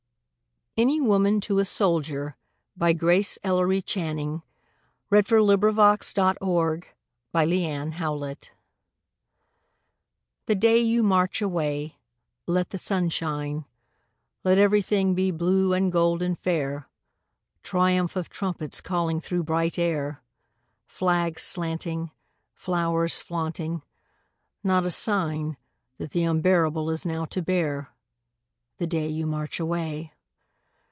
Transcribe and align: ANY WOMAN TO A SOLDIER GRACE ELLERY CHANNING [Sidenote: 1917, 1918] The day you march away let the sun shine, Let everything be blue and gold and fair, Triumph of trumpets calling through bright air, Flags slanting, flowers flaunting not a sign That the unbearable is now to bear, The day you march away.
ANY 0.77 1.01
WOMAN 1.01 1.41
TO 1.41 1.59
A 1.59 1.65
SOLDIER 1.65 2.37
GRACE 2.79 3.37
ELLERY 3.43 3.81
CHANNING 3.81 4.41
[Sidenote: 5.11 5.31
1917, 5.41 6.35
1918] 7.33 8.51
The 10.45 10.55
day 10.55 10.79
you 10.79 11.03
march 11.03 11.41
away 11.41 11.97
let 12.47 12.69
the 12.69 12.77
sun 12.77 13.09
shine, 13.09 13.65
Let 14.45 14.57
everything 14.57 15.13
be 15.13 15.29
blue 15.29 15.73
and 15.73 15.91
gold 15.91 16.21
and 16.21 16.39
fair, 16.39 16.87
Triumph 17.61 18.15
of 18.15 18.29
trumpets 18.29 18.79
calling 18.79 19.19
through 19.19 19.43
bright 19.43 19.77
air, 19.77 20.23
Flags 20.85 21.41
slanting, 21.43 22.11
flowers 22.53 23.21
flaunting 23.21 23.83
not 24.63 24.85
a 24.85 24.89
sign 24.91 25.57
That 25.97 26.11
the 26.11 26.23
unbearable 26.23 26.89
is 26.89 27.05
now 27.05 27.25
to 27.25 27.41
bear, 27.41 27.89
The 28.77 28.87
day 28.87 29.09
you 29.09 29.27
march 29.27 29.59
away. 29.59 30.13